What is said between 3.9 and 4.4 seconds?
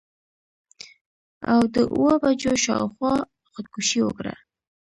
وکړه.